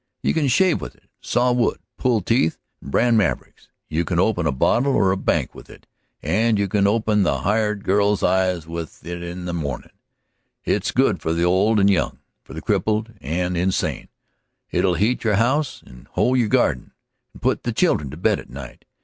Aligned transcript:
"You 0.23 0.33
can 0.33 0.47
shave 0.47 0.81
with 0.81 0.95
it 0.95 1.01
and 1.03 1.09
saw 1.21 1.51
wood, 1.51 1.77
pull 1.95 2.21
teeth 2.21 2.57
and 2.81 2.89
brand 2.89 3.19
mavericks; 3.19 3.67
you 3.87 4.03
can 4.03 4.19
open 4.19 4.47
a 4.47 4.51
bottle 4.51 4.95
or 4.95 5.11
a 5.11 5.15
bank 5.15 5.53
with 5.53 5.69
it, 5.69 5.85
and 6.23 6.57
you 6.57 6.67
can 6.67 6.87
open 6.87 7.21
the 7.21 7.41
hired 7.41 7.83
gal's 7.83 8.23
eyes 8.23 8.65
with 8.65 9.05
it 9.05 9.21
in 9.21 9.45
the 9.45 9.53
mornin'. 9.53 9.91
It's 10.65 10.89
good 10.89 11.21
for 11.21 11.33
the 11.33 11.45
old 11.45 11.79
and 11.79 11.87
the 11.87 11.93
young, 11.93 12.17
for 12.43 12.55
the 12.55 12.63
crippled 12.63 13.13
and 13.21 13.55
the 13.55 13.59
in 13.59 13.71
sane; 13.71 14.09
it'll 14.71 14.95
heat 14.95 15.23
your 15.23 15.35
house 15.35 15.83
and 15.85 16.07
hoe 16.13 16.33
your 16.33 16.47
garden, 16.49 16.93
and 17.33 17.41
put 17.43 17.61
the 17.61 17.71
children 17.71 18.09
to 18.09 18.17
bed 18.17 18.39
at 18.39 18.49
night. 18.49 18.85